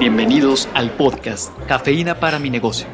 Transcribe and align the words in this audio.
Bienvenidos 0.00 0.66
al 0.72 0.92
podcast 0.92 1.52
Cafeína 1.68 2.20
para 2.20 2.38
mi 2.38 2.48
negocio, 2.48 2.86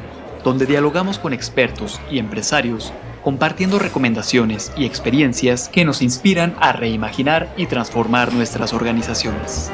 donde 0.43 0.65
dialogamos 0.65 1.19
con 1.19 1.31
expertos 1.31 2.01
y 2.11 2.19
empresarios 2.19 2.91
compartiendo 3.23 3.79
recomendaciones 3.79 4.73
y 4.75 4.85
experiencias 4.85 5.69
que 5.69 5.85
nos 5.85 6.01
inspiran 6.01 6.53
a 6.59 6.73
reimaginar 6.73 7.53
y 7.55 7.67
transformar 7.67 8.33
nuestras 8.33 8.73
organizaciones. 8.73 9.71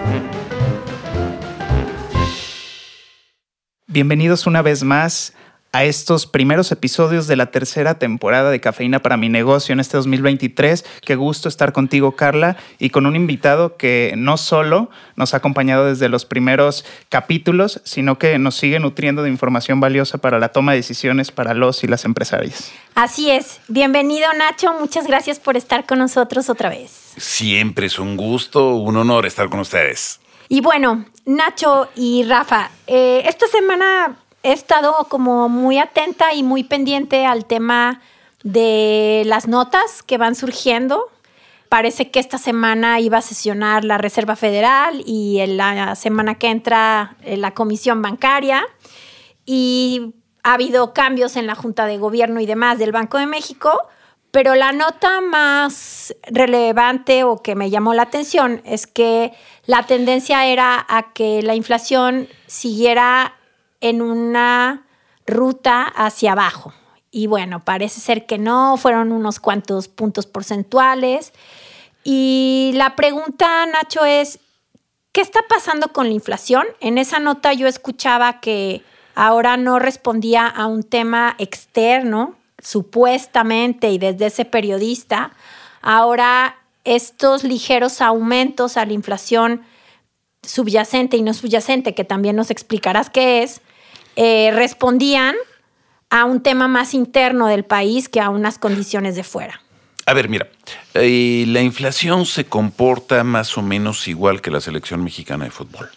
Bienvenidos 3.88 4.46
una 4.46 4.62
vez 4.62 4.84
más 4.84 5.34
a 5.74 5.86
estos 5.86 6.28
primeros 6.28 6.72
episodios 6.72 7.26
de 7.26 7.36
la 7.36 7.48
tercera 7.48 7.98
temporada 7.98 8.52
de 8.52 8.62
Cafeína 8.62 9.00
para 9.00 9.18
mi 9.18 9.28
negocio 9.28 9.74
en 9.74 9.80
este 9.80 9.98
2023. 9.98 10.86
Qué 11.02 11.16
gusto 11.16 11.50
estar 11.50 11.74
contigo, 11.74 12.16
Carla, 12.16 12.58
y 12.78 12.92
con 12.92 13.08
un 13.08 13.16
invitado 13.16 13.76
que 13.76 14.14
no 14.16 14.38
solo 14.38 14.92
nos 15.16 15.34
ha 15.34 15.38
acompañado 15.38 15.88
desde 15.88 16.10
los 16.10 16.26
primeros 16.26 16.86
capítulos, 17.10 17.82
sino 17.86 18.20
que 18.20 18.38
nos 18.38 18.56
sigue 18.56 18.80
nutriendo 18.80 19.24
de 19.24 19.30
información 19.30 19.80
valiosa 19.80 20.20
para 20.20 20.38
la 20.38 20.50
toma 20.50 20.74
de 20.74 20.78
decisiones 20.78 21.32
para 21.32 21.56
los 21.56 21.84
y 21.84 21.88
las 21.88 22.06
empresarias. 22.06 22.72
Así 22.94 23.32
es. 23.32 23.60
Bienvenido, 23.68 24.28
Nacho. 24.38 24.74
Muchas 24.80 25.08
gracias 25.08 25.40
por 25.40 25.58
estar 25.58 25.88
con 25.88 25.98
nosotros 25.98 26.52
otra 26.52 26.70
vez. 26.70 27.14
Siempre 27.18 27.88
es 27.88 27.98
un 27.98 28.16
gusto, 28.16 28.76
un 28.76 28.96
honor 28.96 29.26
estar 29.26 29.50
con 29.50 29.62
ustedes. 29.62 30.20
Y 30.50 30.62
bueno, 30.62 31.06
Nacho 31.26 31.90
y 31.96 32.24
Rafa, 32.26 32.70
eh, 32.86 33.24
esta 33.26 33.48
semana 33.48 34.18
he 34.44 34.52
estado 34.52 35.08
como 35.10 35.50
muy 35.50 35.80
atenta 35.80 36.34
y 36.34 36.44
muy 36.44 36.64
pendiente 36.64 37.26
al 37.26 37.46
tema 37.46 38.02
de 38.44 39.24
las 39.26 39.48
notas 39.48 40.04
que 40.04 40.18
van 40.18 40.36
surgiendo. 40.36 41.10
Parece 41.70 42.12
que 42.12 42.20
esta 42.20 42.38
semana 42.38 43.00
iba 43.00 43.18
a 43.18 43.22
sesionar 43.22 43.84
la 43.84 43.98
Reserva 43.98 44.36
Federal 44.36 45.02
y 45.06 45.40
en 45.40 45.58
la 45.58 45.96
semana 45.96 46.36
que 46.36 46.48
entra 46.48 47.16
eh, 47.24 47.38
la 47.38 47.52
Comisión 47.52 48.02
Bancaria. 48.02 48.64
Y 49.46 50.14
ha 50.44 50.54
habido 50.54 50.94
cambios 50.94 51.36
en 51.38 51.48
la 51.48 51.56
Junta 51.56 51.86
de 51.86 51.98
Gobierno 51.98 52.40
y 52.42 52.46
demás 52.46 52.78
del 52.78 52.92
Banco 52.92 53.18
de 53.18 53.26
México, 53.26 53.72
pero 54.32 54.56
la 54.56 54.72
nota 54.74 55.22
más 55.22 56.14
relevante 56.24 57.24
o 57.24 57.42
que 57.42 57.56
me 57.56 57.70
llamó 57.70 57.94
la 57.94 58.04
atención 58.04 58.62
es 58.66 58.88
que 58.88 59.32
la 59.66 59.84
tendencia 59.84 60.46
era 60.46 60.86
a 60.90 61.14
que 61.14 61.42
la 61.44 61.56
inflación 61.56 62.28
siguiera 62.46 63.36
en 63.84 64.02
una 64.02 64.86
ruta 65.28 65.84
hacia 65.84 66.32
abajo. 66.32 66.74
Y 67.12 67.28
bueno, 67.28 67.64
parece 67.64 68.00
ser 68.00 68.26
que 68.26 68.38
no, 68.38 68.78
fueron 68.78 69.12
unos 69.12 69.40
cuantos 69.40 69.90
puntos 69.90 70.26
porcentuales. 70.26 71.34
Y 72.04 72.72
la 72.76 72.96
pregunta, 72.96 73.66
Nacho, 73.66 74.06
es, 74.06 74.40
¿qué 75.12 75.20
está 75.20 75.42
pasando 75.50 75.90
con 75.90 76.08
la 76.08 76.14
inflación? 76.14 76.66
En 76.80 76.98
esa 76.98 77.20
nota 77.20 77.52
yo 77.52 77.68
escuchaba 77.68 78.40
que 78.40 78.84
ahora 79.16 79.58
no 79.58 79.80
respondía 79.80 80.48
a 80.48 80.66
un 80.66 80.84
tema 80.84 81.36
externo, 81.38 82.36
supuestamente, 82.60 83.92
y 83.92 83.98
desde 83.98 84.28
ese 84.28 84.46
periodista, 84.46 85.34
ahora 85.82 86.56
estos 86.86 87.44
ligeros 87.44 88.00
aumentos 88.00 88.78
a 88.78 88.86
la 88.86 88.94
inflación 88.94 89.62
subyacente 90.42 91.18
y 91.18 91.22
no 91.22 91.34
subyacente, 91.34 91.94
que 91.94 92.06
también 92.06 92.38
nos 92.38 92.50
explicarás 92.50 93.10
qué 93.10 93.44
es, 93.44 93.62
eh, 94.16 94.52
respondían 94.54 95.36
a 96.10 96.26
un 96.26 96.42
tema 96.42 96.68
más 96.68 96.94
interno 96.94 97.48
del 97.48 97.66
país 97.66 98.08
que 98.10 98.22
a 98.22 98.30
unas 98.30 98.60
condiciones 98.60 99.16
de 99.16 99.24
fuera. 99.24 99.62
A 100.06 100.14
ver, 100.14 100.28
mira, 100.28 100.48
eh, 100.96 101.46
la 101.48 101.62
inflación 101.62 102.26
se 102.26 102.46
comporta 102.46 103.24
más 103.24 103.58
o 103.58 103.62
menos 103.62 104.08
igual 104.10 104.42
que 104.42 104.52
la 104.52 104.60
selección 104.60 105.02
mexicana 105.02 105.46
de 105.46 105.52
fútbol. 105.52 105.90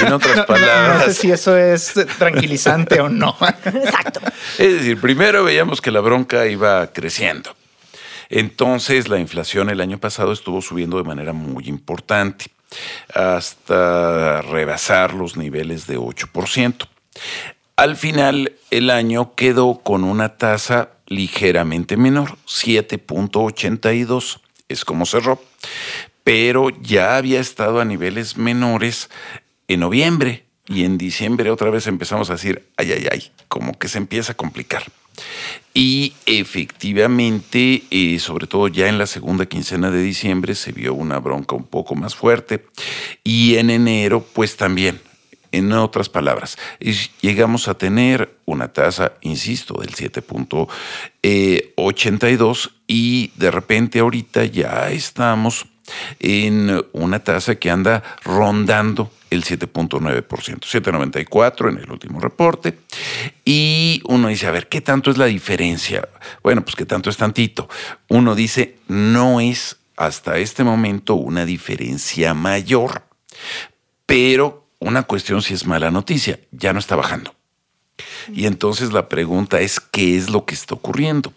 En 0.00 0.12
otras 0.12 0.46
palabras. 0.46 0.98
No, 0.98 1.04
sé 1.06 1.14
si 1.14 1.30
eso 1.32 1.56
es 1.56 1.94
tranquilizante 2.18 3.00
o 3.00 3.08
no. 3.08 3.36
Exacto. 3.64 4.20
Es 4.56 4.74
decir, 4.74 5.00
primero 5.00 5.42
veíamos 5.42 5.80
que 5.80 5.90
la 5.90 6.00
bronca 6.00 6.46
iba 6.46 6.86
creciendo. 6.92 7.54
Entonces, 8.28 9.08
la 9.08 9.18
inflación 9.18 9.68
el 9.68 9.80
año 9.80 9.98
pasado 9.98 10.32
estuvo 10.32 10.62
subiendo 10.62 10.96
de 10.98 11.02
manera 11.02 11.32
muy 11.32 11.66
importante, 11.66 12.46
hasta 13.12 14.42
rebasar 14.42 15.12
los 15.12 15.36
niveles 15.36 15.88
de 15.88 15.98
8%. 15.98 16.86
Al 17.76 17.96
final, 17.96 18.52
el 18.70 18.90
año 18.90 19.34
quedó 19.34 19.80
con 19.82 20.04
una 20.04 20.36
tasa 20.36 20.90
ligeramente 21.06 21.96
menor, 21.96 22.36
7.82, 22.46 24.40
es 24.68 24.84
como 24.84 25.06
cerró, 25.06 25.42
pero 26.22 26.68
ya 26.68 27.16
había 27.16 27.40
estado 27.40 27.80
a 27.80 27.84
niveles 27.84 28.36
menores 28.36 29.08
en 29.66 29.80
noviembre 29.80 30.44
y 30.66 30.84
en 30.84 30.98
diciembre 30.98 31.50
otra 31.50 31.70
vez 31.70 31.86
empezamos 31.86 32.30
a 32.30 32.34
decir, 32.34 32.68
ay, 32.76 32.92
ay, 32.92 33.08
ay, 33.10 33.32
como 33.48 33.76
que 33.78 33.88
se 33.88 33.98
empieza 33.98 34.32
a 34.32 34.36
complicar. 34.36 34.84
Y 35.74 36.12
efectivamente, 36.26 37.82
eh, 37.90 38.18
sobre 38.18 38.46
todo 38.46 38.68
ya 38.68 38.88
en 38.88 38.98
la 38.98 39.06
segunda 39.06 39.46
quincena 39.46 39.90
de 39.90 40.02
diciembre, 40.02 40.54
se 40.54 40.72
vio 40.72 40.94
una 40.94 41.18
bronca 41.18 41.56
un 41.56 41.64
poco 41.64 41.94
más 41.94 42.14
fuerte. 42.14 42.66
Y 43.24 43.56
en 43.56 43.70
enero, 43.70 44.24
pues 44.32 44.56
también 44.56 45.00
en 45.52 45.72
otras 45.72 46.08
palabras, 46.08 46.58
llegamos 47.20 47.68
a 47.68 47.74
tener 47.74 48.36
una 48.44 48.72
tasa, 48.72 49.12
insisto, 49.20 49.74
del 49.80 49.94
7.82 49.94 52.70
y 52.86 53.32
de 53.36 53.50
repente 53.50 53.98
ahorita 54.00 54.44
ya 54.44 54.90
estamos 54.90 55.66
en 56.18 56.84
una 56.92 57.20
tasa 57.20 57.56
que 57.56 57.70
anda 57.70 58.02
rondando 58.22 59.10
el 59.30 59.44
7.9%, 59.44 60.26
7.94 60.26 61.70
en 61.70 61.78
el 61.78 61.90
último 61.90 62.20
reporte. 62.20 62.78
Y 63.44 64.02
uno 64.06 64.28
dice, 64.28 64.46
a 64.46 64.50
ver, 64.50 64.68
¿qué 64.68 64.80
tanto 64.80 65.10
es 65.10 65.18
la 65.18 65.26
diferencia? 65.26 66.08
Bueno, 66.42 66.62
pues 66.62 66.76
qué 66.76 66.86
tanto 66.86 67.10
es 67.10 67.16
tantito. 67.16 67.68
Uno 68.08 68.34
dice, 68.34 68.76
no 68.88 69.40
es 69.40 69.78
hasta 69.96 70.38
este 70.38 70.64
momento 70.64 71.14
una 71.14 71.44
diferencia 71.44 72.34
mayor, 72.34 73.02
pero 74.06 74.66
una 74.80 75.04
cuestión 75.04 75.42
si 75.42 75.54
es 75.54 75.66
mala 75.66 75.90
noticia, 75.90 76.40
ya 76.50 76.72
no 76.72 76.78
está 76.78 76.96
bajando. 76.96 77.34
Y 78.32 78.46
entonces 78.46 78.92
la 78.92 79.08
pregunta 79.08 79.60
es, 79.60 79.78
¿qué 79.78 80.16
es 80.16 80.30
lo 80.30 80.44
que 80.44 80.54
está 80.54 80.74
ocurriendo? 80.74 81.32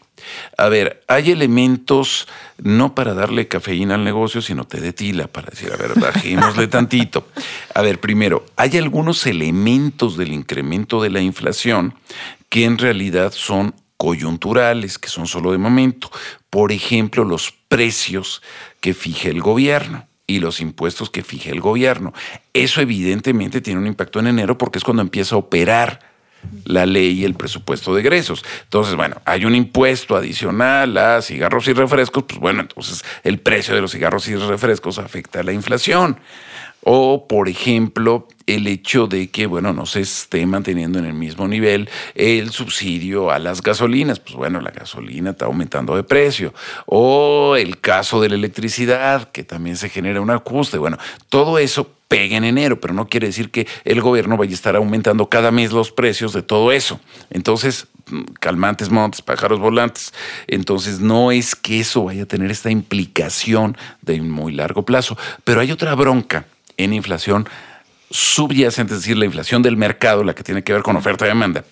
A 0.57 0.69
ver, 0.69 1.03
hay 1.07 1.31
elementos 1.31 2.27
no 2.57 2.95
para 2.95 3.13
darle 3.13 3.47
cafeína 3.47 3.95
al 3.95 4.03
negocio, 4.03 4.41
sino 4.41 4.65
te 4.65 4.79
de 4.79 4.93
tila 4.93 5.27
para 5.27 5.49
decir, 5.49 5.71
a 5.73 5.75
ver, 5.75 5.93
bajémosle 5.99 6.67
tantito. 6.67 7.27
A 7.75 7.81
ver, 7.81 7.99
primero, 7.99 8.45
hay 8.55 8.77
algunos 8.77 9.25
elementos 9.25 10.17
del 10.17 10.31
incremento 10.31 11.01
de 11.01 11.09
la 11.09 11.19
inflación 11.19 11.95
que 12.49 12.65
en 12.65 12.77
realidad 12.77 13.33
son 13.33 13.75
coyunturales, 13.97 14.97
que 14.97 15.09
son 15.09 15.27
solo 15.27 15.51
de 15.51 15.57
momento. 15.57 16.09
Por 16.49 16.71
ejemplo, 16.71 17.25
los 17.25 17.51
precios 17.67 18.41
que 18.79 18.93
fije 18.93 19.29
el 19.29 19.41
gobierno 19.41 20.07
y 20.27 20.39
los 20.39 20.61
impuestos 20.61 21.09
que 21.09 21.23
fije 21.23 21.49
el 21.51 21.59
gobierno. 21.59 22.13
Eso 22.53 22.81
evidentemente 22.81 23.61
tiene 23.61 23.79
un 23.79 23.87
impacto 23.87 24.19
en 24.19 24.27
enero 24.27 24.57
porque 24.57 24.77
es 24.77 24.83
cuando 24.83 25.01
empieza 25.01 25.35
a 25.35 25.39
operar 25.39 25.99
la 26.65 26.85
ley 26.85 27.21
y 27.21 27.25
el 27.25 27.35
presupuesto 27.35 27.93
de 27.93 28.01
egresos. 28.01 28.43
Entonces, 28.63 28.95
bueno, 28.95 29.21
hay 29.25 29.45
un 29.45 29.55
impuesto 29.55 30.15
adicional 30.15 30.97
a 30.97 31.21
cigarros 31.21 31.67
y 31.67 31.73
refrescos, 31.73 32.23
pues 32.27 32.39
bueno, 32.39 32.61
entonces 32.61 33.03
el 33.23 33.39
precio 33.39 33.75
de 33.75 33.81
los 33.81 33.91
cigarros 33.91 34.27
y 34.27 34.35
refrescos 34.35 34.97
afecta 34.97 35.39
a 35.39 35.43
la 35.43 35.53
inflación. 35.53 36.19
O, 36.83 37.27
por 37.27 37.49
ejemplo, 37.49 38.27
el 38.45 38.67
hecho 38.67 39.07
de 39.07 39.29
que, 39.29 39.45
bueno, 39.45 39.73
no 39.73 39.85
se 39.85 40.01
esté 40.01 40.45
manteniendo 40.45 40.99
en 40.99 41.05
el 41.05 41.13
mismo 41.13 41.47
nivel 41.47 41.89
el 42.15 42.51
subsidio 42.51 43.31
a 43.31 43.39
las 43.39 43.61
gasolinas. 43.61 44.19
Pues 44.19 44.35
bueno, 44.35 44.59
la 44.59 44.71
gasolina 44.71 45.31
está 45.31 45.45
aumentando 45.45 45.95
de 45.95 46.03
precio. 46.03 46.53
O 46.85 47.55
el 47.55 47.79
caso 47.79 48.19
de 48.21 48.29
la 48.29 48.35
electricidad, 48.35 49.31
que 49.31 49.43
también 49.43 49.77
se 49.77 49.89
genera 49.89 50.21
un 50.21 50.29
ajuste. 50.29 50.77
Bueno, 50.77 50.97
todo 51.29 51.57
eso 51.57 51.89
pega 52.07 52.37
en 52.37 52.43
enero, 52.43 52.79
pero 52.79 52.93
no 52.93 53.07
quiere 53.07 53.27
decir 53.27 53.49
que 53.49 53.67
el 53.85 54.01
gobierno 54.01 54.37
vaya 54.37 54.51
a 54.51 54.55
estar 54.55 54.75
aumentando 54.75 55.29
cada 55.29 55.51
mes 55.51 55.71
los 55.71 55.91
precios 55.91 56.33
de 56.33 56.43
todo 56.43 56.71
eso. 56.71 56.99
Entonces, 57.29 57.87
calmantes 58.39 58.89
montes, 58.89 59.21
pájaros 59.21 59.59
volantes. 59.59 60.13
Entonces, 60.47 60.99
no 60.99 61.31
es 61.31 61.55
que 61.55 61.79
eso 61.79 62.03
vaya 62.03 62.23
a 62.23 62.27
tener 62.27 62.51
esta 62.51 62.69
implicación 62.69 63.77
de 64.01 64.21
muy 64.21 64.51
largo 64.51 64.83
plazo. 64.83 65.17
Pero 65.43 65.61
hay 65.61 65.71
otra 65.71 65.95
bronca 65.95 66.45
en 66.77 66.93
inflación 66.93 67.47
subyacente, 68.09 68.93
es 68.93 69.01
decir, 69.01 69.17
la 69.17 69.25
inflación 69.25 69.63
del 69.63 69.75
mercado, 69.75 70.23
la 70.23 70.35
que 70.35 70.43
tiene 70.43 70.63
que 70.63 70.71
ver 70.71 70.83
con 70.83 70.95
oferta 70.95 71.25
y 71.25 71.29
demanda, 71.29 71.65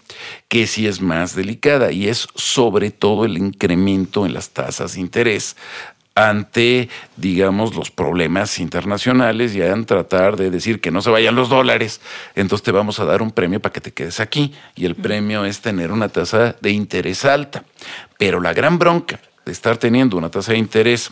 que 0.48 0.66
sí 0.66 0.88
es 0.88 1.00
más 1.00 1.36
delicada 1.36 1.92
y 1.92 2.08
es 2.08 2.28
sobre 2.34 2.90
todo 2.90 3.26
el 3.26 3.38
incremento 3.38 4.26
en 4.26 4.34
las 4.34 4.50
tasas 4.50 4.96
de 4.96 5.02
interés 5.02 5.56
ante, 6.16 6.90
digamos, 7.16 7.76
los 7.76 7.90
problemas 7.90 8.60
internacionales 8.60 9.56
y 9.56 9.62
en 9.62 9.86
tratar 9.86 10.36
de 10.36 10.50
decir 10.50 10.82
que 10.82 10.92
no 10.92 11.02
se 11.02 11.10
vayan 11.10 11.36
los 11.36 11.50
dólares, 11.50 12.02
entonces 12.36 12.64
te 12.64 12.72
vamos 12.72 13.00
a 13.00 13.06
dar 13.06 13.22
un 13.22 13.32
premio 13.32 13.60
para 13.60 13.72
que 13.72 13.82
te 13.82 13.92
quedes 13.92 14.20
aquí 14.20 14.54
y 14.76 14.86
el 14.86 14.96
premio 14.96 15.46
es 15.46 15.62
tener 15.62 15.92
una 15.92 16.10
tasa 16.10 16.56
de 16.60 16.72
interés 16.72 17.24
alta. 17.24 17.64
Pero 18.18 18.42
la 18.42 18.54
gran 18.54 18.78
bronca 18.78 19.20
de 19.46 19.52
estar 19.52 19.78
teniendo 19.78 20.18
una 20.18 20.30
tasa 20.30 20.52
de 20.52 20.58
interés 20.58 21.12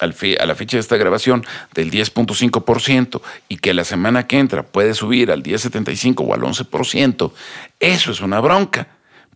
al 0.00 0.16
a 0.40 0.46
la 0.46 0.54
fecha 0.54 0.76
de 0.76 0.80
esta 0.80 0.96
grabación 0.96 1.44
del 1.74 1.90
10.5% 1.90 3.20
y 3.48 3.58
que 3.58 3.74
la 3.74 3.84
semana 3.84 4.26
que 4.26 4.38
entra 4.38 4.62
puede 4.62 4.94
subir 4.94 5.30
al 5.30 5.42
10.75 5.42 6.24
o 6.26 6.34
al 6.34 6.40
11%, 6.40 7.32
eso 7.78 8.10
es 8.10 8.20
una 8.20 8.40
bronca. 8.40 8.88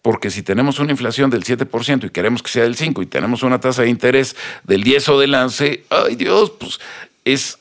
Porque 0.03 0.31
si 0.31 0.43
tenemos 0.43 0.81
una 0.81 0.91
inflación 0.91 1.31
del 1.31 1.45
7% 1.45 2.05
y 2.05 2.11
queremos 2.11 2.43
que 2.43 2.51
sea 2.51 2.65
del 2.65 2.77
5% 2.77 3.03
y 3.03 3.07
tenemos 3.07 3.43
una 3.43 3.59
tasa 3.59 3.83
de 3.83 3.89
interés 3.89 4.37
del 4.63 4.83
10 4.83 5.09
o 5.09 5.19
del 5.21 5.35
11, 5.35 5.85
ay 5.89 6.17
Dios, 6.17 6.51
pues 6.51 6.79
es, 7.25 7.59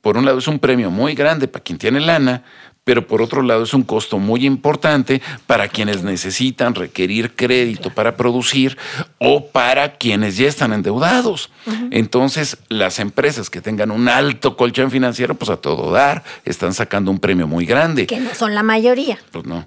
por 0.00 0.16
un 0.16 0.24
lado 0.24 0.38
es 0.38 0.46
un 0.46 0.60
premio 0.60 0.92
muy 0.92 1.14
grande 1.14 1.48
para 1.48 1.64
quien 1.64 1.78
tiene 1.78 1.98
lana, 1.98 2.44
pero 2.86 3.04
por 3.04 3.20
otro 3.20 3.42
lado 3.42 3.64
es 3.64 3.74
un 3.74 3.82
costo 3.82 4.20
muy 4.20 4.46
importante 4.46 5.20
para 5.48 5.66
quienes 5.66 6.04
necesitan 6.04 6.72
requerir 6.72 7.34
crédito 7.34 7.90
para 7.90 8.16
producir 8.16 8.78
o 9.18 9.48
para 9.48 9.96
quienes 9.96 10.36
ya 10.36 10.46
están 10.46 10.72
endeudados. 10.72 11.50
Entonces, 11.90 12.58
las 12.68 13.00
empresas 13.00 13.50
que 13.50 13.60
tengan 13.60 13.90
un 13.90 14.08
alto 14.08 14.56
colchón 14.56 14.92
financiero, 14.92 15.34
pues 15.34 15.50
a 15.50 15.56
todo 15.56 15.90
dar, 15.90 16.22
están 16.44 16.74
sacando 16.74 17.10
un 17.10 17.18
premio 17.18 17.48
muy 17.48 17.66
grande. 17.66 18.06
Que 18.06 18.20
no 18.20 18.32
son 18.36 18.54
la 18.54 18.62
mayoría. 18.62 19.18
Pues 19.32 19.46
no. 19.46 19.66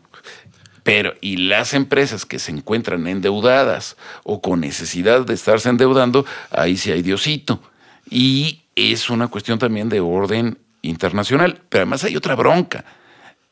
Pero, 0.83 1.13
y 1.19 1.35
las 1.35 1.73
empresas 1.73 2.25
que 2.25 2.39
se 2.39 2.53
encuentran 2.53 3.05
endeudadas 3.05 3.97
o 4.23 4.39
con 4.41 4.61
necesidad 4.61 5.25
de 5.25 5.33
estarse 5.33 5.67
endeudando, 5.67 6.25
ahí 6.51 6.77
sí 6.77 6.89
hay 6.89 7.01
Diosito. 7.01 7.61
Y 8.09 8.61
es 8.77 9.09
una 9.09 9.27
cuestión 9.27 9.59
también 9.59 9.89
de 9.89 9.99
orden 9.99 10.57
internacional. 10.83 11.59
Pero 11.67 11.81
además 11.81 12.05
hay 12.05 12.15
otra 12.15 12.35
bronca 12.35 12.85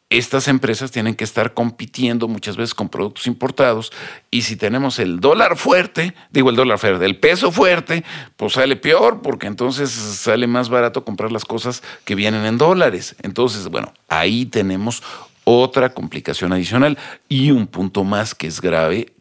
estas 0.09 0.47
empresas 0.47 0.91
tienen 0.91 1.15
que 1.15 1.25
estar 1.25 1.53
compitiendo 1.53 2.29
muchas 2.29 2.55
veces 2.55 2.73
con 2.73 2.87
productos 2.87 3.27
importados 3.27 3.91
y 4.31 4.43
si 4.43 4.55
tenemos 4.55 4.99
el 4.99 5.19
dólar 5.19 5.57
fuerte, 5.57 6.13
digo 6.31 6.49
el 6.49 6.55
dólar 6.55 6.79
fuerte, 6.79 7.05
el 7.05 7.17
peso 7.17 7.51
fuerte, 7.51 8.05
pues 8.37 8.53
sale 8.53 8.77
peor 8.77 9.21
porque 9.21 9.47
entonces 9.47 9.91
sale 9.91 10.47
más 10.47 10.69
barato 10.69 11.03
comprar 11.03 11.31
las 11.33 11.43
cosas 11.43 11.83
que 12.05 12.15
vienen 12.15 12.45
en 12.45 12.57
dólares. 12.57 13.17
Entonces, 13.21 13.67
bueno, 13.67 13.93
ahí 14.07 14.45
tenemos 14.45 15.03
otra 15.43 15.93
complicación 15.93 16.53
adicional 16.53 16.97
y 17.27 17.51
un 17.51 17.67
punto 17.67 18.05
más 18.05 18.33
que 18.33 18.47
es 18.47 18.61
grave. 18.61 19.13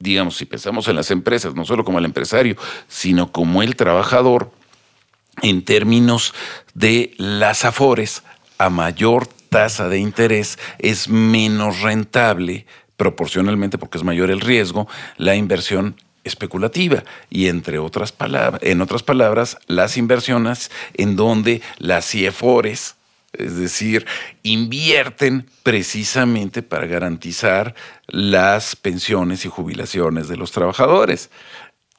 Digamos, 0.00 0.36
si 0.36 0.44
pensamos 0.44 0.88
en 0.88 0.96
las 0.96 1.12
empresas, 1.12 1.54
no 1.54 1.64
solo 1.64 1.84
como 1.84 2.00
el 2.00 2.04
empresario, 2.04 2.56
sino 2.88 3.30
como 3.30 3.62
el 3.62 3.76
trabajador, 3.76 4.50
en 5.40 5.64
términos 5.64 6.34
de 6.74 7.14
las 7.16 7.64
afores, 7.64 8.22
a 8.58 8.68
mayor 8.68 9.28
tasa 9.52 9.88
de 9.88 9.98
interés 9.98 10.58
es 10.78 11.08
menos 11.08 11.82
rentable 11.82 12.66
proporcionalmente 12.96 13.78
porque 13.78 13.98
es 13.98 14.04
mayor 14.04 14.30
el 14.30 14.40
riesgo 14.40 14.88
la 15.18 15.36
inversión 15.36 15.94
especulativa 16.24 17.04
y 17.30 17.48
entre 17.48 17.78
otras 17.78 18.12
palabras, 18.12 18.62
en 18.64 18.80
otras 18.80 19.02
palabras, 19.02 19.58
las 19.66 19.96
inversiones 19.96 20.70
en 20.94 21.16
donde 21.16 21.60
las 21.78 22.06
CIEFORES, 22.06 22.96
es 23.34 23.56
decir, 23.56 24.06
invierten 24.42 25.46
precisamente 25.62 26.62
para 26.62 26.86
garantizar 26.86 27.74
las 28.06 28.74
pensiones 28.76 29.44
y 29.44 29.48
jubilaciones 29.48 30.28
de 30.28 30.36
los 30.36 30.52
trabajadores. 30.52 31.30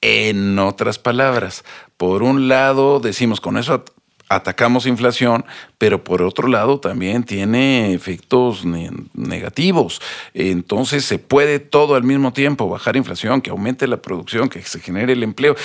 En 0.01 0.57
otras 0.57 0.99
palabras, 0.99 1.63
por 1.97 2.23
un 2.23 2.47
lado 2.47 2.99
decimos 2.99 3.41
con 3.41 3.57
eso 3.57 3.85
atacamos 4.29 4.85
inflación, 4.85 5.45
pero 5.77 6.03
por 6.03 6.21
otro 6.21 6.47
lado 6.47 6.79
también 6.79 7.23
tiene 7.23 7.93
efectos 7.93 8.63
negativos. 8.65 10.01
Entonces 10.33 11.05
se 11.05 11.19
puede 11.19 11.59
todo 11.59 11.95
al 11.95 12.03
mismo 12.03 12.33
tiempo, 12.33 12.69
bajar 12.69 12.95
inflación, 12.95 13.41
que 13.41 13.49
aumente 13.49 13.87
la 13.87 13.97
producción, 13.97 14.49
que 14.49 14.61
se 14.63 14.79
genere 14.79 15.13
el 15.13 15.23
empleo. 15.23 15.55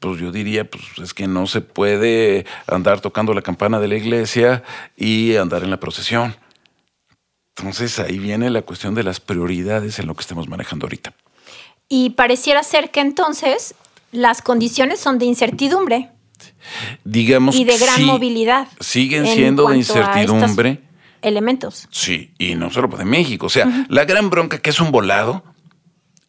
Pues 0.00 0.20
yo 0.20 0.32
diría, 0.32 0.68
pues 0.68 0.84
es 1.02 1.14
que 1.14 1.26
no 1.26 1.46
se 1.46 1.60
puede 1.60 2.46
andar 2.66 3.00
tocando 3.00 3.32
la 3.34 3.42
campana 3.42 3.80
de 3.80 3.88
la 3.88 3.96
iglesia 3.96 4.62
y 4.96 5.36
andar 5.36 5.62
en 5.62 5.70
la 5.70 5.80
procesión. 5.80 6.36
Entonces 7.56 7.98
ahí 7.98 8.18
viene 8.18 8.50
la 8.50 8.62
cuestión 8.62 8.94
de 8.94 9.04
las 9.04 9.20
prioridades 9.20 9.98
en 9.98 10.06
lo 10.06 10.14
que 10.14 10.22
estemos 10.22 10.48
manejando 10.48 10.86
ahorita. 10.86 11.14
Y 11.88 12.10
pareciera 12.10 12.62
ser 12.62 12.90
que 12.90 13.00
entonces 13.00 13.74
las 14.10 14.42
condiciones 14.42 15.00
son 15.00 15.18
de 15.18 15.26
incertidumbre 15.26 16.10
digamos 17.04 17.56
y 17.56 17.64
de 17.64 17.78
gran 17.78 18.04
movilidad. 18.04 18.68
Siguen 18.80 19.26
siendo 19.26 19.68
de 19.68 19.76
incertidumbre. 19.76 20.80
Elementos. 21.22 21.88
Sí, 21.90 22.32
y 22.38 22.54
no 22.54 22.70
solo 22.70 22.88
de 22.96 23.04
México. 23.04 23.46
O 23.46 23.50
sea, 23.50 23.86
la 23.88 24.04
gran 24.04 24.28
bronca 24.28 24.58
que 24.58 24.70
es 24.70 24.80
un 24.80 24.90
volado 24.90 25.42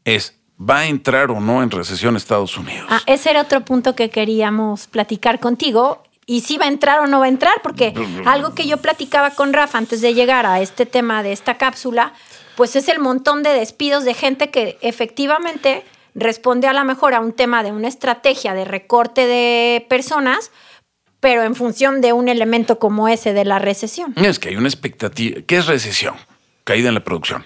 es 0.06 0.36
¿Va 0.58 0.80
a 0.80 0.86
entrar 0.86 1.32
o 1.32 1.42
no 1.42 1.62
en 1.64 1.70
recesión 1.70 2.16
Estados 2.16 2.58
Unidos? 2.58 2.88
Ah, 2.90 3.02
ese 3.08 3.30
era 3.30 3.42
otro 3.42 3.66
punto 3.66 3.94
que 3.94 4.10
queríamos 4.10 4.88
platicar 4.88 5.40
contigo. 5.42 6.04
Y 6.26 6.42
si 6.42 6.58
va 6.58 6.66
a 6.66 6.70
entrar 6.70 7.02
o 7.02 7.08
no 7.08 7.20
va 7.20 7.26
a 7.26 7.30
entrar, 7.30 7.56
porque 7.62 7.94
algo 8.26 8.56
que 8.56 8.66
yo 8.66 8.78
platicaba 8.78 9.32
con 9.32 9.54
Rafa 9.54 9.78
antes 9.78 10.02
de 10.02 10.14
llegar 10.14 10.46
a 10.46 10.62
este 10.62 10.86
tema 10.86 11.24
de 11.24 11.34
esta 11.34 11.58
cápsula, 11.58 12.14
pues 12.56 12.76
es 12.76 12.88
el 12.88 13.00
montón 13.00 13.44
de 13.44 13.52
despidos 13.52 14.06
de 14.06 14.14
gente 14.14 14.50
que 14.50 14.78
efectivamente 14.82 15.84
responde 16.16 16.68
a 16.68 16.74
lo 16.74 16.84
mejor 16.86 17.14
a 17.14 17.20
un 17.20 17.34
tema 17.34 17.62
de 17.62 17.72
una 17.72 17.88
estrategia 17.88 18.54
de 18.54 18.66
recorte 18.66 19.28
de 19.28 19.86
personas, 19.90 20.52
pero 21.20 21.44
en 21.44 21.56
función 21.56 22.02
de 22.02 22.14
un 22.14 22.30
elemento 22.30 22.80
como 22.80 23.08
ese 23.08 23.34
de 23.34 23.46
la 23.46 23.60
recesión. 23.60 24.14
Es 24.16 24.40
que 24.40 24.50
hay 24.50 24.56
una 24.56 24.68
expectativa. 24.68 25.42
¿Qué 25.46 25.58
es 25.58 25.68
recesión? 25.68 26.16
Caída 26.64 26.88
en 26.88 26.96
la 26.96 27.04
producción. 27.04 27.46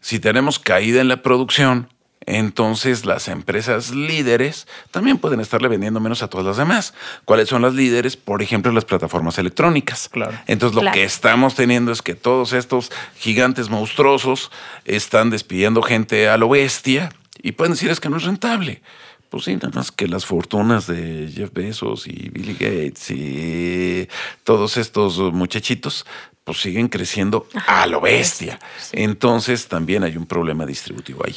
Si 0.00 0.18
tenemos 0.18 0.58
caída 0.58 1.00
en 1.00 1.08
la 1.08 1.22
producción, 1.22 1.88
entonces 2.26 3.04
las 3.04 3.28
empresas 3.28 3.90
líderes 3.90 4.66
también 4.90 5.18
pueden 5.18 5.40
estarle 5.40 5.68
vendiendo 5.68 6.00
menos 6.00 6.22
a 6.22 6.28
todas 6.28 6.46
las 6.46 6.56
demás. 6.56 6.94
¿Cuáles 7.24 7.48
son 7.48 7.62
las 7.62 7.74
líderes? 7.74 8.16
Por 8.16 8.42
ejemplo, 8.42 8.72
las 8.72 8.84
plataformas 8.84 9.38
electrónicas. 9.38 10.08
Claro. 10.08 10.36
Entonces 10.46 10.82
lo 10.82 10.90
que 10.90 11.04
estamos 11.04 11.54
teniendo 11.54 11.92
es 11.92 12.02
que 12.02 12.14
todos 12.14 12.52
estos 12.52 12.90
gigantes 13.16 13.68
monstruosos 13.68 14.50
están 14.84 15.30
despidiendo 15.30 15.82
gente 15.82 16.28
a 16.28 16.36
lo 16.36 16.48
bestia 16.48 17.10
y 17.44 17.52
pueden 17.52 17.74
decir 17.74 17.90
es 17.90 18.00
que 18.00 18.08
no 18.08 18.16
es 18.16 18.24
rentable. 18.24 18.80
Pues 19.28 19.44
sí, 19.44 19.54
nada 19.54 19.70
más 19.74 19.92
que 19.92 20.08
las 20.08 20.24
fortunas 20.24 20.86
de 20.86 21.30
Jeff 21.32 21.52
Bezos 21.52 22.06
y 22.06 22.30
Billy 22.30 22.54
Gates 22.54 23.10
y 23.10 24.08
todos 24.44 24.78
estos 24.78 25.18
muchachitos, 25.32 26.06
pues 26.44 26.58
siguen 26.58 26.88
creciendo 26.88 27.46
a 27.66 27.86
lo 27.86 28.00
bestia. 28.00 28.58
Entonces 28.92 29.68
también 29.68 30.04
hay 30.04 30.16
un 30.16 30.24
problema 30.24 30.64
distributivo 30.64 31.22
ahí. 31.26 31.36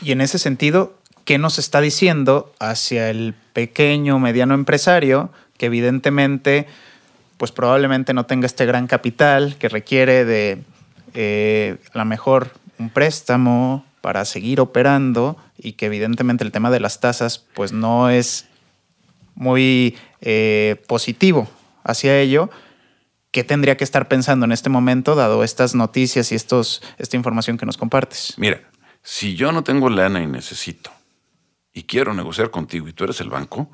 Y 0.00 0.12
en 0.12 0.20
ese 0.20 0.38
sentido, 0.38 0.96
¿qué 1.24 1.38
nos 1.38 1.58
está 1.58 1.80
diciendo 1.80 2.54
hacia 2.60 3.10
el 3.10 3.34
pequeño, 3.52 4.20
mediano 4.20 4.54
empresario 4.54 5.32
que 5.56 5.66
evidentemente, 5.66 6.68
pues 7.36 7.50
probablemente 7.50 8.14
no 8.14 8.26
tenga 8.26 8.46
este 8.46 8.64
gran 8.64 8.86
capital 8.86 9.56
que 9.58 9.68
requiere 9.68 10.24
de 10.24 10.62
eh, 11.14 11.78
a 11.92 11.98
lo 11.98 12.04
mejor 12.04 12.52
un 12.78 12.90
préstamo 12.90 13.87
para 14.08 14.24
seguir 14.24 14.58
operando 14.58 15.36
y 15.58 15.72
que 15.72 15.84
evidentemente 15.84 16.42
el 16.42 16.50
tema 16.50 16.70
de 16.70 16.80
las 16.80 16.98
tasas 16.98 17.44
pues 17.52 17.72
no 17.72 18.08
es 18.08 18.46
muy 19.34 19.98
eh, 20.22 20.82
positivo 20.86 21.46
hacia 21.84 22.18
ello, 22.18 22.48
¿qué 23.32 23.44
tendría 23.44 23.76
que 23.76 23.84
estar 23.84 24.08
pensando 24.08 24.46
en 24.46 24.52
este 24.52 24.70
momento 24.70 25.14
dado 25.14 25.44
estas 25.44 25.74
noticias 25.74 26.32
y 26.32 26.36
estos, 26.36 26.80
esta 26.96 27.18
información 27.18 27.58
que 27.58 27.66
nos 27.66 27.76
compartes? 27.76 28.32
Mira, 28.38 28.62
si 29.02 29.34
yo 29.34 29.52
no 29.52 29.62
tengo 29.62 29.90
lana 29.90 30.22
y 30.22 30.26
necesito 30.26 30.90
y 31.74 31.82
quiero 31.82 32.14
negociar 32.14 32.50
contigo 32.50 32.88
y 32.88 32.94
tú 32.94 33.04
eres 33.04 33.20
el 33.20 33.28
banco, 33.28 33.68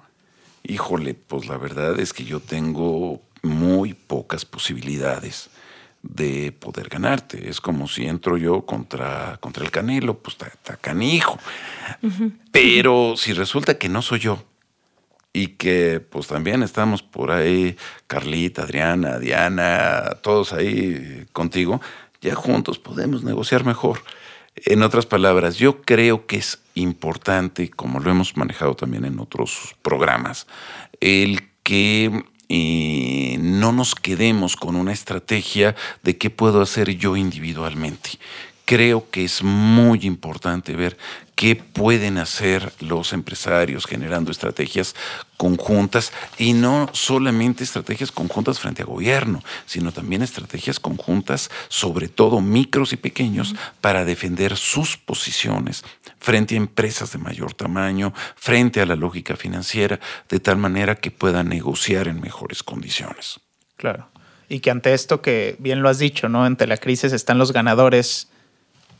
híjole, 0.64 1.14
pues 1.14 1.46
la 1.46 1.58
verdad 1.58 2.00
es 2.00 2.12
que 2.12 2.24
yo 2.24 2.40
tengo 2.40 3.22
muy 3.44 3.94
pocas 3.94 4.44
posibilidades 4.44 5.48
de 6.04 6.52
poder 6.52 6.88
ganarte. 6.88 7.48
Es 7.48 7.60
como 7.60 7.88
si 7.88 8.06
entro 8.06 8.36
yo 8.36 8.66
contra, 8.66 9.38
contra 9.40 9.64
el 9.64 9.70
Canelo, 9.70 10.18
pues 10.18 10.36
está 10.40 10.76
canijo. 10.76 11.38
Pero 12.52 13.14
si 13.16 13.32
resulta 13.32 13.78
que 13.78 13.88
no 13.88 14.02
soy 14.02 14.20
yo 14.20 14.44
y 15.32 15.48
que 15.48 16.00
pues 16.00 16.28
también 16.28 16.62
estamos 16.62 17.02
por 17.02 17.32
ahí, 17.32 17.76
Carlita, 18.06 18.62
Adriana, 18.62 19.18
Diana, 19.18 20.18
todos 20.22 20.52
ahí 20.52 21.26
contigo, 21.32 21.80
ya 22.20 22.34
juntos 22.34 22.78
podemos 22.78 23.24
negociar 23.24 23.64
mejor. 23.64 24.02
En 24.56 24.82
otras 24.82 25.06
palabras, 25.06 25.56
yo 25.56 25.82
creo 25.82 26.26
que 26.26 26.36
es 26.36 26.62
importante, 26.74 27.70
como 27.70 27.98
lo 27.98 28.10
hemos 28.10 28.36
manejado 28.36 28.76
también 28.76 29.04
en 29.04 29.18
otros 29.18 29.74
programas, 29.82 30.46
el 31.00 31.48
que 31.64 32.24
y 32.48 33.36
no 33.38 33.72
nos 33.72 33.94
quedemos 33.94 34.56
con 34.56 34.76
una 34.76 34.92
estrategia 34.92 35.74
de 36.02 36.16
qué 36.16 36.30
puedo 36.30 36.60
hacer 36.60 36.96
yo 36.96 37.16
individualmente. 37.16 38.10
Creo 38.64 39.10
que 39.10 39.24
es 39.24 39.42
muy 39.42 40.00
importante 40.02 40.74
ver 40.74 40.96
qué 41.34 41.56
pueden 41.56 42.18
hacer 42.18 42.72
los 42.80 43.12
empresarios 43.12 43.86
generando 43.86 44.30
estrategias 44.30 44.94
conjuntas 45.36 46.12
y 46.38 46.52
no 46.52 46.88
solamente 46.92 47.64
estrategias 47.64 48.12
conjuntas 48.12 48.60
frente 48.60 48.82
a 48.82 48.86
gobierno, 48.86 49.42
sino 49.66 49.92
también 49.92 50.22
estrategias 50.22 50.78
conjuntas, 50.78 51.50
sobre 51.68 52.08
todo 52.08 52.40
micros 52.40 52.92
y 52.92 52.96
pequeños, 52.96 53.54
para 53.80 54.04
defender 54.04 54.56
sus 54.56 54.96
posiciones 54.96 55.84
frente 56.18 56.54
a 56.54 56.58
empresas 56.58 57.12
de 57.12 57.18
mayor 57.18 57.52
tamaño, 57.52 58.14
frente 58.36 58.80
a 58.80 58.86
la 58.86 58.96
lógica 58.96 59.36
financiera, 59.36 60.00
de 60.28 60.40
tal 60.40 60.56
manera 60.56 60.94
que 60.94 61.10
puedan 61.10 61.48
negociar 61.48 62.08
en 62.08 62.20
mejores 62.20 62.62
condiciones. 62.62 63.40
Claro. 63.76 64.08
Y 64.48 64.60
que 64.60 64.70
ante 64.70 64.94
esto 64.94 65.20
que 65.20 65.56
bien 65.58 65.82
lo 65.82 65.88
has 65.88 65.98
dicho, 65.98 66.28
¿no? 66.28 66.44
Ante 66.44 66.66
la 66.66 66.76
crisis 66.76 67.12
están 67.12 67.38
los 67.38 67.52
ganadores 67.52 68.28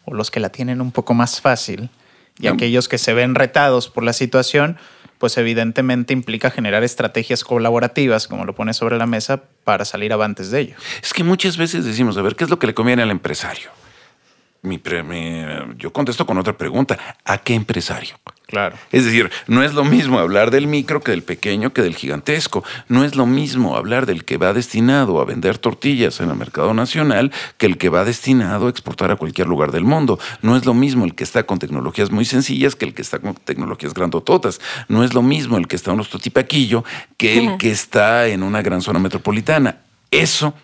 o 0.05 0.15
los 0.15 0.31
que 0.31 0.41
la 0.41 0.51
tienen 0.51 0.81
un 0.81 0.93
poco 0.93 1.15
más 1.15 1.41
fácil 1.41 1.91
y 2.39 2.49
aquellos 2.49 2.89
que 2.89 2.99
se 2.99 3.15
ven 3.15 3.35
retados 3.35 3.89
por 3.89 4.03
la 4.03 4.13
situación, 4.13 4.77
pues 5.19 5.39
evidentemente 5.39 6.13
implica 6.13 6.51
generar 6.51 6.83
estrategias 6.83 7.45
colaborativas, 7.45 8.27
como 8.27 8.45
lo 8.45 8.55
pone 8.55 8.75
sobre 8.75 8.99
la 8.99 9.07
mesa, 9.07 9.43
para 9.63 9.85
salir 9.85 10.13
avantes 10.13 10.51
de 10.51 10.61
ello. 10.61 10.77
Es 11.03 11.13
que 11.13 11.23
muchas 11.23 11.57
veces 11.57 11.85
decimos, 11.85 12.17
a 12.17 12.23
ver, 12.23 12.35
¿qué 12.35 12.45
es 12.45 12.51
lo 12.51 12.59
que 12.59 12.67
le 12.67 12.75
conviene 12.75 13.03
al 13.03 13.11
empresario? 13.11 13.71
Mi, 14.63 14.81
yo 15.77 15.93
contesto 15.93 16.27
con 16.27 16.39
otra 16.39 16.57
pregunta, 16.57 16.99
¿a 17.25 17.39
qué 17.39 17.55
empresario? 17.55 18.17
Claro. 18.55 18.77
Es 18.93 19.05
decir, 19.05 19.33
no 19.49 19.65
es 19.65 19.75
lo 19.75 19.85
mismo 19.85 20.21
hablar 20.21 20.53
del 20.53 20.69
micro 20.69 21.01
que 21.01 21.11
del 21.11 21.25
pequeño 21.25 21.73
que 21.73 21.83
del 21.83 21.97
gigantesco. 21.97 22.63
No 22.87 23.03
es 23.03 23.17
lo 23.17 23.27
mismo 23.27 23.77
hablar 23.77 24.07
del 24.07 24.25
que 24.25 24.37
va 24.37 24.53
destinado 24.53 25.21
a 25.21 25.25
vender 25.25 25.59
tortillas 25.59 26.21
en 26.21 26.31
el 26.31 26.37
mercado 26.37 26.73
nacional 26.73 27.33
que 27.59 27.67
el 27.67 27.79
que 27.79 27.89
va 27.89 28.05
destinado 28.05 28.69
a 28.69 28.71
exportar 28.71 29.11
a 29.11 29.17
cualquier 29.17 29.49
lugar 29.49 29.73
del 29.73 29.83
mundo. 29.83 30.21
No 30.41 30.57
es 30.57 30.67
lo 30.67 30.73
mismo 30.73 31.05
el 31.05 31.17
que 31.17 31.25
está 31.25 31.43
con 31.43 31.59
tecnologías 31.59 32.13
muy 32.13 32.25
sencillas 32.25 32.77
que 32.77 32.85
el 32.85 32.95
que 32.95 33.03
está 33.03 33.19
con 33.19 33.35
tecnologías 33.35 33.93
grandototas. 33.93 34.61
No 34.87 35.03
es 35.03 35.15
lo 35.15 35.23
mismo 35.23 35.57
el 35.57 35.67
que 35.67 35.75
está 35.75 35.91
en 35.91 35.99
un 35.99 36.07
totipaquillo 36.07 36.85
que 37.17 37.39
el 37.39 37.57
que 37.59 37.73
está 37.73 38.29
en 38.29 38.45
una 38.45 38.63
gran 38.63 38.83
zona 38.83 39.01
metropolitana. 39.01 39.79
Eso 40.13 40.55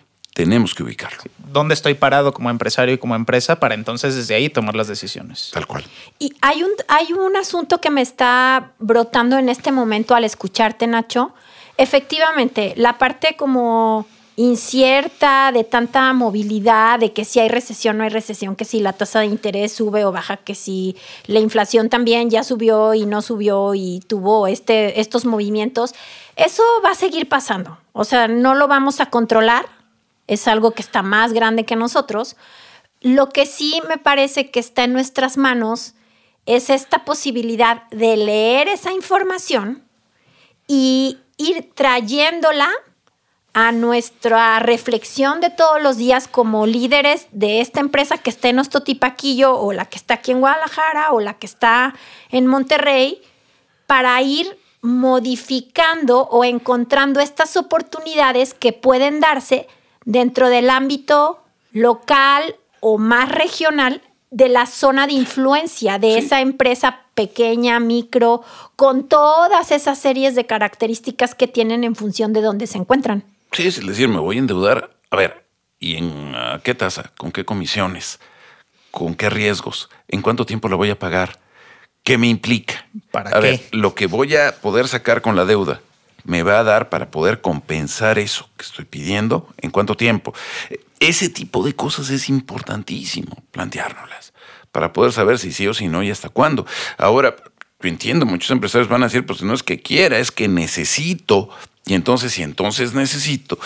tenemos 0.41 0.73
que 0.73 0.81
ubicarlo. 0.81 1.19
¿Dónde 1.37 1.75
estoy 1.75 1.93
parado 1.93 2.33
como 2.33 2.49
empresario 2.49 2.95
y 2.95 2.97
como 2.97 3.15
empresa 3.15 3.59
para 3.59 3.75
entonces 3.75 4.15
desde 4.15 4.33
ahí 4.33 4.49
tomar 4.49 4.75
las 4.75 4.87
decisiones? 4.87 5.51
Tal 5.53 5.67
cual. 5.67 5.83
Y 6.17 6.33
hay 6.41 6.63
un, 6.63 6.71
hay 6.87 7.13
un 7.13 7.35
asunto 7.35 7.79
que 7.79 7.91
me 7.91 8.01
está 8.01 8.71
brotando 8.79 9.37
en 9.37 9.49
este 9.49 9.71
momento 9.71 10.15
al 10.15 10.23
escucharte, 10.23 10.87
Nacho. 10.87 11.35
Efectivamente, 11.77 12.73
la 12.75 12.97
parte 12.97 13.35
como 13.37 14.07
incierta, 14.35 15.51
de 15.51 15.63
tanta 15.63 16.11
movilidad, 16.13 16.97
de 16.97 17.13
que 17.13 17.23
si 17.23 17.39
hay 17.39 17.47
recesión 17.47 17.97
o 17.97 17.97
no 17.99 18.03
hay 18.05 18.09
recesión, 18.09 18.55
que 18.55 18.65
si 18.65 18.79
la 18.79 18.93
tasa 18.93 19.19
de 19.19 19.27
interés 19.27 19.71
sube 19.71 20.05
o 20.05 20.11
baja, 20.11 20.37
que 20.37 20.55
si 20.55 20.95
la 21.27 21.39
inflación 21.39 21.89
también 21.89 22.31
ya 22.31 22.43
subió 22.43 22.95
y 22.95 23.05
no 23.05 23.21
subió 23.21 23.75
y 23.75 23.99
tuvo 24.07 24.47
este, 24.47 24.99
estos 24.99 25.25
movimientos, 25.25 25.93
eso 26.35 26.63
va 26.83 26.91
a 26.91 26.95
seguir 26.95 27.29
pasando. 27.29 27.77
O 27.93 28.05
sea, 28.05 28.27
no 28.27 28.55
lo 28.55 28.67
vamos 28.67 29.01
a 29.01 29.05
controlar, 29.05 29.67
es 30.27 30.47
algo 30.47 30.71
que 30.71 30.81
está 30.81 31.01
más 31.01 31.33
grande 31.33 31.65
que 31.65 31.75
nosotros. 31.75 32.35
Lo 33.01 33.29
que 33.29 33.45
sí 33.45 33.81
me 33.87 33.97
parece 33.97 34.51
que 34.51 34.59
está 34.59 34.83
en 34.83 34.93
nuestras 34.93 35.37
manos 35.37 35.95
es 36.45 36.69
esta 36.69 37.05
posibilidad 37.05 37.87
de 37.89 38.17
leer 38.17 38.67
esa 38.67 38.91
información 38.91 39.83
y 40.67 41.19
ir 41.37 41.71
trayéndola 41.73 42.69
a 43.53 43.71
nuestra 43.71 44.59
reflexión 44.59 45.41
de 45.41 45.49
todos 45.49 45.81
los 45.81 45.97
días 45.97 46.27
como 46.27 46.65
líderes 46.65 47.27
de 47.31 47.59
esta 47.59 47.81
empresa 47.81 48.17
que 48.17 48.29
está 48.29 48.47
en 48.47 48.55
nuestro 48.55 48.81
tipaquillo 48.81 49.57
o 49.59 49.73
la 49.73 49.85
que 49.85 49.97
está 49.97 50.15
aquí 50.15 50.31
en 50.31 50.39
Guadalajara 50.39 51.11
o 51.11 51.19
la 51.19 51.33
que 51.33 51.47
está 51.47 51.93
en 52.29 52.47
Monterrey 52.47 53.21
para 53.87 54.21
ir 54.21 54.57
modificando 54.81 56.21
o 56.21 56.45
encontrando 56.45 57.19
estas 57.19 57.57
oportunidades 57.57 58.53
que 58.53 58.71
pueden 58.71 59.19
darse 59.19 59.67
dentro 60.05 60.49
del 60.49 60.69
ámbito 60.69 61.43
local 61.71 62.55
o 62.79 62.97
más 62.97 63.29
regional 63.29 64.01
de 64.29 64.47
la 64.47 64.65
zona 64.65 65.07
de 65.07 65.13
influencia 65.13 65.99
de 65.99 66.17
esa 66.17 66.41
empresa 66.41 67.01
pequeña, 67.15 67.79
micro, 67.79 68.43
con 68.75 69.07
todas 69.07 69.71
esas 69.71 69.99
series 69.99 70.35
de 70.35 70.45
características 70.45 71.35
que 71.35 71.47
tienen 71.47 71.83
en 71.83 71.95
función 71.95 72.31
de 72.31 72.41
dónde 72.41 72.65
se 72.65 72.77
encuentran. 72.77 73.23
Sí, 73.51 73.67
es 73.67 73.85
decir, 73.85 74.07
me 74.07 74.19
voy 74.19 74.37
a 74.37 74.39
endeudar. 74.39 74.91
A 75.09 75.15
ver, 75.17 75.45
¿y 75.79 75.97
en 75.97 76.33
qué 76.63 76.73
tasa? 76.73 77.11
¿Con 77.17 77.31
qué 77.33 77.43
comisiones? 77.43 78.19
¿Con 78.89 79.15
qué 79.15 79.29
riesgos? 79.29 79.89
¿En 80.07 80.21
cuánto 80.21 80.45
tiempo 80.45 80.69
la 80.69 80.77
voy 80.77 80.89
a 80.89 80.97
pagar? 80.97 81.37
¿Qué 82.03 82.17
me 82.17 82.27
implica? 82.27 82.87
¿Para 83.11 83.29
a 83.31 83.33
qué? 83.33 83.39
ver, 83.39 83.61
lo 83.71 83.93
que 83.93 84.07
voy 84.07 84.35
a 84.37 84.55
poder 84.61 84.87
sacar 84.87 85.21
con 85.21 85.35
la 85.35 85.45
deuda 85.45 85.81
me 86.23 86.43
va 86.43 86.59
a 86.59 86.63
dar 86.63 86.89
para 86.89 87.11
poder 87.11 87.41
compensar 87.41 88.19
eso 88.19 88.49
que 88.57 88.63
estoy 88.63 88.85
pidiendo, 88.85 89.47
en 89.57 89.71
cuánto 89.71 89.95
tiempo. 89.95 90.33
Ese 90.99 91.29
tipo 91.29 91.63
de 91.63 91.75
cosas 91.75 92.09
es 92.09 92.29
importantísimo 92.29 93.43
planteárnoslas 93.51 94.33
para 94.71 94.93
poder 94.93 95.11
saber 95.11 95.37
si 95.39 95.51
sí 95.51 95.67
o 95.67 95.73
si 95.73 95.87
no 95.87 96.03
y 96.03 96.11
hasta 96.11 96.29
cuándo. 96.29 96.65
Ahora, 96.97 97.35
yo 97.81 97.89
entiendo, 97.89 98.25
muchos 98.25 98.51
empresarios 98.51 98.87
van 98.87 99.03
a 99.03 99.07
decir, 99.07 99.25
pues 99.25 99.41
no 99.41 99.53
es 99.53 99.63
que 99.63 99.81
quiera, 99.81 100.19
es 100.19 100.31
que 100.31 100.47
necesito. 100.47 101.49
Y 101.85 101.95
entonces, 101.95 102.33
si 102.33 102.43
entonces 102.43 102.93
necesito, 102.93 103.59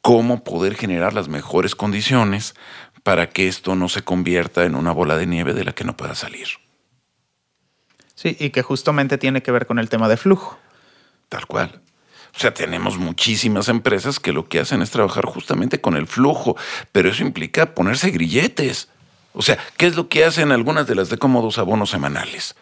¿cómo 0.00 0.42
poder 0.42 0.74
generar 0.74 1.12
las 1.12 1.28
mejores 1.28 1.74
condiciones 1.74 2.54
para 3.02 3.28
que 3.30 3.48
esto 3.48 3.74
no 3.76 3.88
se 3.88 4.02
convierta 4.02 4.64
en 4.64 4.74
una 4.74 4.92
bola 4.92 5.16
de 5.16 5.26
nieve 5.26 5.54
de 5.54 5.64
la 5.64 5.72
que 5.72 5.84
no 5.84 5.96
pueda 5.96 6.14
salir? 6.14 6.48
Sí, 8.14 8.36
y 8.38 8.50
que 8.50 8.62
justamente 8.62 9.18
tiene 9.18 9.42
que 9.42 9.52
ver 9.52 9.66
con 9.66 9.78
el 9.78 9.88
tema 9.88 10.08
de 10.08 10.16
flujo. 10.16 10.58
Tal 11.28 11.46
cual. 11.46 11.80
O 12.34 12.38
sea, 12.38 12.54
tenemos 12.54 12.98
muchísimas 12.98 13.68
empresas 13.68 14.20
que 14.20 14.32
lo 14.32 14.48
que 14.48 14.60
hacen 14.60 14.82
es 14.82 14.90
trabajar 14.90 15.26
justamente 15.26 15.80
con 15.80 15.96
el 15.96 16.06
flujo, 16.06 16.56
pero 16.92 17.10
eso 17.10 17.22
implica 17.22 17.74
ponerse 17.74 18.10
grilletes. 18.10 18.88
O 19.32 19.42
sea, 19.42 19.58
¿qué 19.76 19.86
es 19.86 19.96
lo 19.96 20.08
que 20.08 20.24
hacen 20.24 20.52
algunas 20.52 20.86
de 20.86 20.94
las 20.94 21.08
de 21.08 21.18
cómodos 21.18 21.58
abonos 21.58 21.90
semanales? 21.90 22.56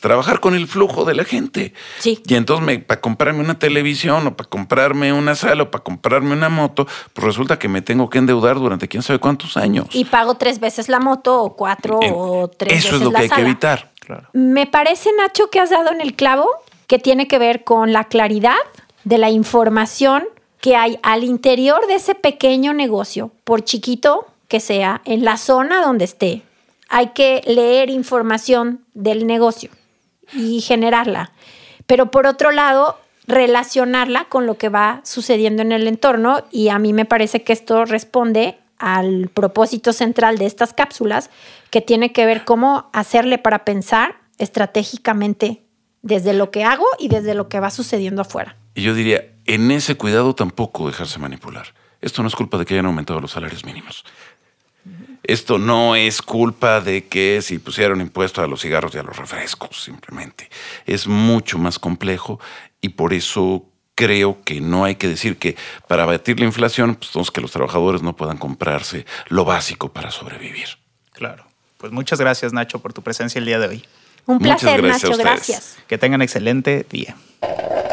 Trabajar 0.00 0.40
con 0.40 0.54
el 0.54 0.68
flujo 0.68 1.06
de 1.06 1.14
la 1.14 1.24
gente. 1.24 1.72
Sí. 1.98 2.22
Y 2.26 2.34
entonces, 2.34 2.84
para 2.84 3.00
comprarme 3.00 3.40
una 3.40 3.58
televisión 3.58 4.26
o 4.26 4.36
para 4.36 4.48
comprarme 4.48 5.14
una 5.14 5.34
sala 5.34 5.62
o 5.62 5.70
para 5.70 5.82
comprarme 5.82 6.34
una 6.34 6.50
moto, 6.50 6.86
pues 7.14 7.24
resulta 7.24 7.58
que 7.58 7.68
me 7.68 7.80
tengo 7.80 8.10
que 8.10 8.18
endeudar 8.18 8.56
durante 8.56 8.86
quién 8.86 9.02
sabe 9.02 9.18
cuántos 9.18 9.56
años. 9.56 9.86
Y 9.92 10.04
pago 10.04 10.34
tres 10.34 10.60
veces 10.60 10.90
la 10.90 11.00
moto 11.00 11.42
o 11.42 11.56
cuatro 11.56 11.98
o 12.02 12.48
tres 12.48 12.74
veces 12.74 12.84
Eso 12.84 12.96
es 12.96 13.02
lo 13.02 13.10
la 13.10 13.20
que 13.20 13.24
hay 13.24 13.30
que 13.30 13.40
evitar. 13.40 13.92
Claro. 14.00 14.28
Me 14.34 14.66
parece, 14.66 15.08
Nacho, 15.18 15.48
que 15.48 15.60
has 15.60 15.70
dado 15.70 15.90
en 15.90 16.02
el 16.02 16.14
clavo 16.14 16.50
que 16.86 16.98
tiene 16.98 17.26
que 17.26 17.38
ver 17.38 17.64
con 17.64 17.94
la 17.94 18.04
claridad 18.04 18.56
de 19.04 19.18
la 19.18 19.30
información 19.30 20.24
que 20.60 20.76
hay 20.76 20.98
al 21.02 21.24
interior 21.24 21.86
de 21.86 21.96
ese 21.96 22.14
pequeño 22.14 22.72
negocio, 22.72 23.30
por 23.44 23.62
chiquito 23.64 24.26
que 24.48 24.60
sea, 24.60 25.02
en 25.04 25.24
la 25.24 25.36
zona 25.36 25.82
donde 25.82 26.04
esté. 26.04 26.42
Hay 26.88 27.08
que 27.08 27.42
leer 27.46 27.90
información 27.90 28.84
del 28.94 29.26
negocio 29.26 29.70
y 30.32 30.60
generarla. 30.60 31.32
Pero 31.86 32.10
por 32.10 32.26
otro 32.26 32.50
lado, 32.50 32.98
relacionarla 33.26 34.26
con 34.26 34.46
lo 34.46 34.56
que 34.56 34.68
va 34.68 35.00
sucediendo 35.04 35.62
en 35.62 35.72
el 35.72 35.86
entorno 35.86 36.44
y 36.50 36.68
a 36.68 36.78
mí 36.78 36.92
me 36.92 37.04
parece 37.04 37.42
que 37.42 37.52
esto 37.52 37.84
responde 37.84 38.58
al 38.78 39.28
propósito 39.28 39.92
central 39.92 40.38
de 40.38 40.46
estas 40.46 40.72
cápsulas, 40.72 41.30
que 41.70 41.80
tiene 41.80 42.12
que 42.12 42.26
ver 42.26 42.44
cómo 42.44 42.90
hacerle 42.92 43.38
para 43.38 43.64
pensar 43.64 44.16
estratégicamente 44.38 45.62
desde 46.02 46.34
lo 46.34 46.50
que 46.50 46.64
hago 46.64 46.86
y 46.98 47.08
desde 47.08 47.34
lo 47.34 47.48
que 47.48 47.60
va 47.60 47.70
sucediendo 47.70 48.22
afuera. 48.22 48.56
Y 48.74 48.82
yo 48.82 48.94
diría, 48.94 49.24
en 49.46 49.70
ese 49.70 49.96
cuidado 49.96 50.34
tampoco 50.34 50.86
dejarse 50.86 51.18
manipular. 51.18 51.74
Esto 52.00 52.22
no 52.22 52.28
es 52.28 52.34
culpa 52.34 52.58
de 52.58 52.64
que 52.64 52.74
hayan 52.74 52.86
aumentado 52.86 53.20
los 53.20 53.32
salarios 53.32 53.64
mínimos. 53.64 54.04
Esto 55.22 55.58
no 55.58 55.96
es 55.96 56.20
culpa 56.20 56.80
de 56.80 57.06
que 57.06 57.40
si 57.40 57.58
pusieron 57.58 58.00
impuesto 58.00 58.42
a 58.42 58.46
los 58.46 58.60
cigarros 58.60 58.94
y 58.94 58.98
a 58.98 59.02
los 59.02 59.16
refrescos, 59.16 59.82
simplemente. 59.82 60.50
Es 60.84 61.06
mucho 61.06 61.58
más 61.58 61.78
complejo 61.78 62.38
y 62.82 62.90
por 62.90 63.14
eso 63.14 63.64
creo 63.94 64.42
que 64.44 64.60
no 64.60 64.84
hay 64.84 64.96
que 64.96 65.08
decir 65.08 65.38
que 65.38 65.56
para 65.88 66.02
abatir 66.02 66.40
la 66.40 66.46
inflación, 66.46 66.96
pues 66.96 67.08
entonces 67.08 67.30
que 67.30 67.40
los 67.40 67.52
trabajadores 67.52 68.02
no 68.02 68.14
puedan 68.16 68.36
comprarse 68.36 69.06
lo 69.28 69.46
básico 69.46 69.92
para 69.92 70.10
sobrevivir. 70.10 70.68
Claro. 71.12 71.46
Pues 71.78 71.92
muchas 71.92 72.20
gracias, 72.20 72.52
Nacho, 72.52 72.80
por 72.80 72.92
tu 72.92 73.02
presencia 73.02 73.38
el 73.38 73.46
día 73.46 73.58
de 73.58 73.68
hoy. 73.68 73.84
Un 74.26 74.38
placer, 74.38 74.82
Nacho, 74.82 75.16
gracias. 75.16 75.76
Que 75.86 75.96
tengan 75.96 76.20
excelente 76.22 76.84
día. 76.90 77.16